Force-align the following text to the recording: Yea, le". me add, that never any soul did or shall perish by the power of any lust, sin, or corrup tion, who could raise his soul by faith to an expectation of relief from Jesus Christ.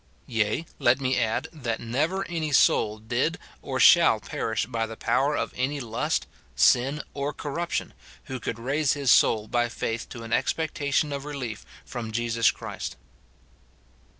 Yea, 0.25 0.65
le". 0.79 0.95
me 0.95 1.15
add, 1.15 1.47
that 1.53 1.79
never 1.79 2.25
any 2.27 2.51
soul 2.51 2.97
did 2.97 3.37
or 3.61 3.79
shall 3.79 4.19
perish 4.19 4.65
by 4.65 4.87
the 4.87 4.97
power 4.97 5.37
of 5.37 5.53
any 5.55 5.79
lust, 5.79 6.25
sin, 6.55 7.03
or 7.13 7.31
corrup 7.31 7.69
tion, 7.69 7.93
who 8.23 8.39
could 8.39 8.57
raise 8.57 8.93
his 8.93 9.11
soul 9.11 9.47
by 9.47 9.69
faith 9.69 10.09
to 10.09 10.23
an 10.23 10.33
expectation 10.33 11.13
of 11.13 11.23
relief 11.23 11.63
from 11.85 12.11
Jesus 12.11 12.49
Christ. 12.49 12.95